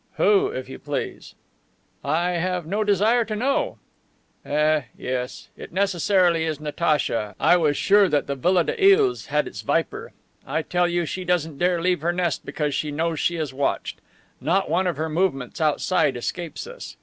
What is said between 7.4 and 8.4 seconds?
was sure that the